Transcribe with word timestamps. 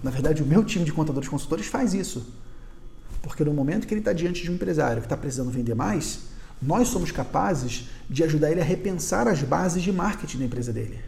Na 0.00 0.12
verdade, 0.12 0.44
o 0.44 0.46
meu 0.46 0.62
time 0.62 0.84
de 0.84 0.92
contadores 0.92 1.28
consultores 1.28 1.66
faz 1.66 1.92
isso. 1.92 2.24
Porque 3.20 3.42
no 3.42 3.52
momento 3.52 3.84
que 3.84 3.92
ele 3.92 4.00
está 4.00 4.12
diante 4.12 4.44
de 4.44 4.48
um 4.48 4.54
empresário 4.54 5.02
que 5.02 5.06
está 5.06 5.16
precisando 5.16 5.50
vender 5.50 5.74
mais, 5.74 6.20
nós 6.62 6.86
somos 6.86 7.10
capazes 7.10 7.88
de 8.08 8.22
ajudar 8.22 8.52
ele 8.52 8.60
a 8.60 8.64
repensar 8.64 9.26
as 9.26 9.42
bases 9.42 9.82
de 9.82 9.90
marketing 9.90 10.38
da 10.38 10.44
empresa 10.44 10.72
dele. 10.72 11.00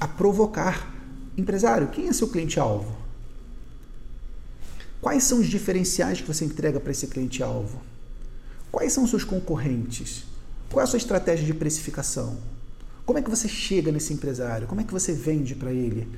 A 0.00 0.08
provocar. 0.08 0.90
Empresário, 1.36 1.88
quem 1.88 2.08
é 2.08 2.14
seu 2.14 2.28
cliente-alvo? 2.28 2.96
Quais 5.02 5.24
são 5.24 5.40
os 5.40 5.46
diferenciais 5.46 6.18
que 6.18 6.26
você 6.26 6.46
entrega 6.46 6.80
para 6.80 6.92
esse 6.92 7.06
cliente-alvo? 7.08 7.82
Quais 8.70 8.94
são 8.94 9.04
os 9.04 9.10
seus 9.10 9.22
concorrentes? 9.22 10.24
Qual 10.70 10.80
é 10.80 10.84
a 10.84 10.86
sua 10.86 10.96
estratégia 10.96 11.44
de 11.44 11.52
precificação? 11.52 12.38
Como 13.04 13.18
é 13.18 13.22
que 13.22 13.28
você 13.28 13.48
chega 13.48 13.92
nesse 13.92 14.14
empresário? 14.14 14.66
Como 14.66 14.80
é 14.80 14.84
que 14.84 14.92
você 14.94 15.12
vende 15.12 15.54
para 15.54 15.72
ele? 15.72 16.08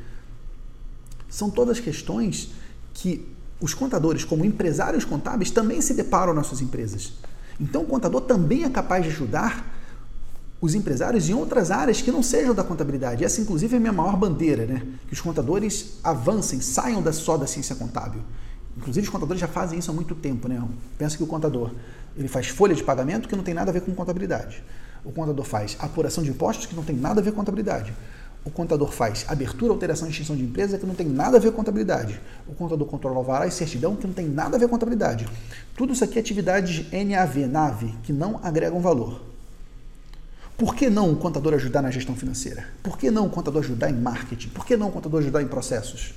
São 1.34 1.50
todas 1.50 1.80
questões 1.80 2.50
que 2.92 3.26
os 3.60 3.74
contadores, 3.74 4.22
como 4.22 4.44
empresários 4.44 5.04
contábeis, 5.04 5.50
também 5.50 5.80
se 5.80 5.92
deparam 5.92 6.32
nas 6.32 6.46
suas 6.46 6.60
empresas. 6.60 7.14
Então, 7.60 7.82
o 7.82 7.86
contador 7.86 8.20
também 8.20 8.62
é 8.62 8.70
capaz 8.70 9.02
de 9.02 9.10
ajudar 9.10 9.68
os 10.60 10.76
empresários 10.76 11.28
em 11.28 11.34
outras 11.34 11.72
áreas 11.72 12.00
que 12.00 12.12
não 12.12 12.22
sejam 12.22 12.54
da 12.54 12.62
contabilidade. 12.62 13.24
Essa, 13.24 13.40
inclusive, 13.40 13.74
é 13.74 13.78
a 13.78 13.80
minha 13.80 13.92
maior 13.92 14.16
bandeira, 14.16 14.64
né? 14.64 14.86
Que 15.08 15.12
os 15.12 15.20
contadores 15.20 15.94
avancem, 16.04 16.60
saiam 16.60 17.02
da, 17.02 17.12
só 17.12 17.36
da 17.36 17.48
ciência 17.48 17.74
contábil. 17.74 18.22
Inclusive, 18.76 19.04
os 19.04 19.12
contadores 19.12 19.40
já 19.40 19.48
fazem 19.48 19.80
isso 19.80 19.90
há 19.90 19.94
muito 19.94 20.14
tempo, 20.14 20.46
né? 20.46 20.62
Pensa 20.96 21.16
que 21.16 21.24
o 21.24 21.26
contador 21.26 21.72
ele 22.16 22.28
faz 22.28 22.46
folha 22.46 22.76
de 22.76 22.84
pagamento 22.84 23.28
que 23.28 23.34
não 23.34 23.42
tem 23.42 23.54
nada 23.54 23.72
a 23.72 23.74
ver 23.74 23.80
com 23.80 23.92
contabilidade. 23.92 24.62
O 25.04 25.10
contador 25.10 25.44
faz 25.44 25.76
apuração 25.80 26.22
de 26.22 26.30
impostos 26.30 26.66
que 26.66 26.76
não 26.76 26.84
tem 26.84 26.94
nada 26.94 27.20
a 27.20 27.24
ver 27.24 27.32
com 27.32 27.38
contabilidade. 27.38 27.92
O 28.44 28.50
contador 28.50 28.92
faz 28.92 29.24
abertura, 29.26 29.72
alteração 29.72 30.06
e 30.06 30.10
extinção 30.10 30.36
de 30.36 30.42
empresa 30.42 30.78
que 30.78 30.84
não 30.84 30.94
tem 30.94 31.08
nada 31.08 31.38
a 31.38 31.40
ver 31.40 31.50
com 31.50 31.56
contabilidade. 31.56 32.20
O 32.46 32.54
contador 32.54 32.86
controla 32.86 33.16
alvará 33.16 33.46
e 33.46 33.50
certidão 33.50 33.96
que 33.96 34.06
não 34.06 34.12
tem 34.12 34.28
nada 34.28 34.56
a 34.56 34.58
ver 34.58 34.66
com 34.66 34.72
contabilidade. 34.72 35.26
Tudo 35.74 35.94
isso 35.94 36.04
aqui 36.04 36.18
é 36.18 36.20
atividades 36.20 36.84
NAV, 36.92 37.46
NAVE, 37.46 37.94
que 38.02 38.12
não 38.12 38.38
agregam 38.42 38.80
valor. 38.80 39.20
Por 40.58 40.74
que 40.74 40.90
não 40.90 41.10
o 41.10 41.16
contador 41.16 41.54
ajudar 41.54 41.82
na 41.82 41.90
gestão 41.90 42.14
financeira? 42.14 42.66
Por 42.82 42.98
que 42.98 43.10
não 43.10 43.26
o 43.26 43.30
contador 43.30 43.62
ajudar 43.62 43.90
em 43.90 43.94
marketing? 43.94 44.50
Por 44.50 44.66
que 44.66 44.76
não 44.76 44.88
o 44.88 44.92
contador 44.92 45.20
ajudar 45.20 45.42
em 45.42 45.48
processos? 45.48 46.14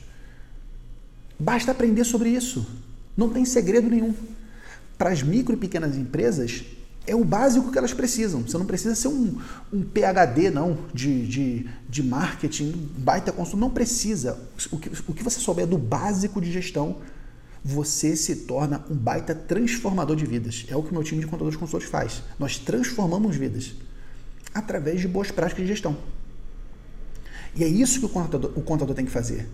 Basta 1.39 1.71
aprender 1.71 2.03
sobre 2.03 2.29
isso. 2.29 2.67
Não 3.15 3.29
tem 3.29 3.45
segredo 3.45 3.89
nenhum. 3.89 4.13
Para 4.97 5.11
as 5.11 5.23
micro 5.23 5.53
e 5.53 5.57
pequenas 5.57 5.95
empresas, 5.95 6.63
é 7.07 7.15
o 7.15 7.23
básico 7.23 7.71
que 7.71 7.77
elas 7.77 7.93
precisam. 7.93 8.41
Você 8.41 8.57
não 8.57 8.65
precisa 8.65 8.93
ser 8.93 9.07
um, 9.07 9.39
um 9.71 9.81
PHD, 9.81 10.51
não, 10.51 10.77
de, 10.93 11.25
de, 11.25 11.69
de 11.89 12.03
marketing, 12.03 12.89
baita 12.97 13.31
consultor. 13.31 13.59
Não 13.59 13.69
precisa. 13.69 14.37
O 14.69 14.77
que, 14.77 14.89
o 15.07 15.13
que 15.13 15.23
você 15.23 15.39
souber 15.39 15.65
do 15.65 15.77
básico 15.77 16.41
de 16.41 16.51
gestão, 16.51 16.97
você 17.63 18.15
se 18.15 18.35
torna 18.35 18.85
um 18.91 18.95
baita 18.95 19.33
transformador 19.33 20.15
de 20.15 20.25
vidas. 20.25 20.65
É 20.69 20.75
o 20.75 20.83
que 20.83 20.91
o 20.91 20.93
meu 20.93 21.03
time 21.03 21.21
de 21.21 21.27
contadores 21.27 21.57
consultores 21.57 21.89
faz. 21.89 22.21
Nós 22.37 22.59
transformamos 22.59 23.37
vidas 23.37 23.73
através 24.53 24.99
de 24.99 25.07
boas 25.07 25.31
práticas 25.31 25.63
de 25.63 25.67
gestão. 25.67 25.97
E 27.55 27.63
é 27.63 27.67
isso 27.67 27.99
que 27.99 28.05
o 28.05 28.09
contador, 28.09 28.51
o 28.55 28.61
contador 28.61 28.95
tem 28.95 29.05
que 29.05 29.11
fazer. 29.11 29.47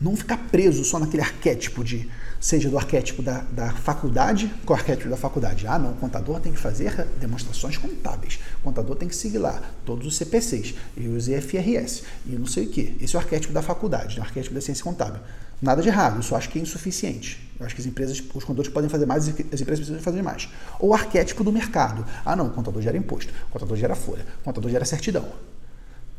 Não 0.00 0.14
ficar 0.14 0.36
preso 0.48 0.84
só 0.84 0.96
naquele 1.00 1.22
arquétipo 1.22 1.82
de, 1.82 2.08
seja 2.38 2.70
do 2.70 2.78
arquétipo 2.78 3.20
da, 3.20 3.40
da 3.50 3.72
faculdade, 3.72 4.46
qual 4.64 4.76
é 4.76 4.78
o 4.78 4.80
arquétipo 4.80 5.10
da 5.10 5.16
faculdade? 5.16 5.66
Ah, 5.66 5.76
não, 5.76 5.90
o 5.90 5.94
contador 5.94 6.38
tem 6.38 6.52
que 6.52 6.58
fazer 6.58 7.04
demonstrações 7.20 7.76
contábeis, 7.76 8.38
o 8.60 8.62
contador 8.62 8.94
tem 8.94 9.08
que 9.08 9.16
seguir 9.16 9.38
lá 9.38 9.60
todos 9.84 10.06
os 10.06 10.16
CPCs 10.16 10.74
e 10.96 11.08
os 11.08 11.26
IFRS 11.26 12.04
e 12.24 12.36
não 12.36 12.46
sei 12.46 12.66
o 12.66 12.70
que. 12.70 12.96
Esse 13.00 13.16
é 13.16 13.18
o 13.18 13.22
arquétipo 13.22 13.52
da 13.52 13.60
faculdade, 13.60 14.20
o 14.20 14.22
arquétipo 14.22 14.54
da 14.54 14.60
ciência 14.60 14.84
contábil. 14.84 15.20
Nada 15.60 15.82
de 15.82 15.88
errado, 15.88 16.18
eu 16.18 16.22
só 16.22 16.36
acho 16.36 16.48
que 16.48 16.60
é 16.60 16.62
insuficiente. 16.62 17.50
Eu 17.58 17.66
acho 17.66 17.74
que 17.74 17.80
as 17.80 17.86
empresas, 17.88 18.22
os 18.32 18.44
contadores 18.44 18.70
podem 18.70 18.88
fazer 18.88 19.04
mais, 19.04 19.26
as 19.26 19.34
empresas 19.36 19.64
precisam 19.64 19.98
fazer 19.98 20.22
mais. 20.22 20.48
Ou 20.78 20.90
o 20.90 20.94
arquétipo 20.94 21.42
do 21.42 21.50
mercado. 21.50 22.06
Ah, 22.24 22.36
não, 22.36 22.46
o 22.46 22.50
contador 22.50 22.80
gera 22.80 22.96
imposto, 22.96 23.32
o 23.48 23.50
contador 23.50 23.76
gera 23.76 23.96
folha, 23.96 24.24
o 24.42 24.44
contador 24.44 24.70
gera 24.70 24.84
certidão, 24.84 25.24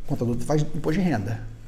o 0.03 0.07
contador 0.09 0.35
faz 0.39 0.63
imposto 0.63 1.01
de 1.01 1.07
renda 1.07 1.58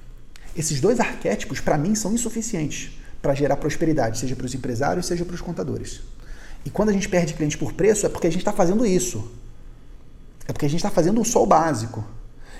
esses 0.55 0.81
dois 0.81 0.99
arquétipos, 0.99 1.59
para 1.59 1.77
mim, 1.77 1.95
são 1.95 2.13
insuficientes 2.13 2.91
para 3.21 3.33
gerar 3.33 3.57
prosperidade, 3.57 4.17
seja 4.17 4.35
para 4.35 4.45
os 4.45 4.53
empresários, 4.53 5.05
seja 5.05 5.23
para 5.23 5.35
os 5.35 5.41
contadores. 5.41 6.01
E 6.65 6.69
quando 6.69 6.89
a 6.89 6.93
gente 6.93 7.07
perde 7.07 7.33
cliente 7.33 7.57
por 7.57 7.73
preço, 7.73 8.05
é 8.05 8.09
porque 8.09 8.27
a 8.27 8.29
gente 8.29 8.41
está 8.41 8.51
fazendo 8.51 8.85
isso. 8.85 9.31
É 10.47 10.53
porque 10.53 10.65
a 10.65 10.69
gente 10.69 10.79
está 10.79 10.89
fazendo 10.89 11.23
só 11.23 11.41
o 11.43 11.45
básico. 11.45 12.03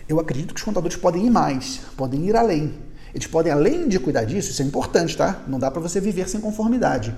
Eu 0.08 0.20
acredito 0.20 0.54
que 0.54 0.60
os 0.60 0.66
contadores 0.66 0.96
podem 0.96 1.28
ir 1.28 1.30
mais, 1.30 1.82
podem 1.98 2.26
ir 2.26 2.36
além. 2.36 2.74
Eles 3.14 3.28
podem, 3.28 3.52
além 3.52 3.88
de 3.88 4.00
cuidar 4.00 4.24
disso, 4.24 4.52
isso 4.52 4.62
é 4.62 4.66
importante, 4.66 5.18
tá? 5.18 5.44
Não 5.48 5.60
dá 5.60 5.70
para 5.70 5.82
você 5.82 6.00
viver 6.00 6.30
sem 6.30 6.40
conformidade. 6.40 7.16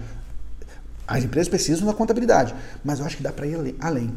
As 1.07 1.23
empresas 1.23 1.49
precisam 1.49 1.85
da 1.85 1.93
contabilidade, 1.93 2.55
mas 2.83 2.99
eu 2.99 3.05
acho 3.05 3.17
que 3.17 3.23
dá 3.23 3.31
para 3.31 3.45
ir 3.45 3.75
além. 3.79 4.13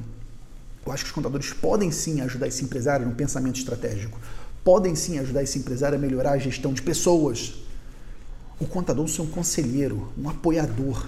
Eu 0.84 0.92
acho 0.92 1.04
que 1.04 1.10
os 1.10 1.14
contadores 1.14 1.52
podem 1.52 1.90
sim 1.90 2.20
ajudar 2.20 2.46
esse 2.46 2.64
empresário 2.64 3.06
no 3.06 3.14
pensamento 3.14 3.58
estratégico 3.58 4.18
podem 4.66 4.96
sim 4.96 5.20
ajudar 5.20 5.44
esse 5.44 5.60
empresário 5.60 5.96
a 5.96 6.00
melhorar 6.00 6.32
a 6.32 6.38
gestão 6.38 6.72
de 6.72 6.82
pessoas. 6.82 7.54
O 8.58 8.66
contador 8.66 9.06
ser 9.06 9.22
um 9.22 9.26
conselheiro, 9.28 10.12
um 10.18 10.28
apoiador. 10.28 11.06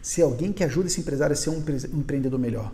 Ser 0.00 0.22
alguém 0.22 0.50
que 0.50 0.64
ajuda 0.64 0.86
esse 0.86 0.98
empresário 0.98 1.34
a 1.34 1.36
ser 1.36 1.50
um 1.50 1.62
empreendedor 1.92 2.40
melhor. 2.40 2.72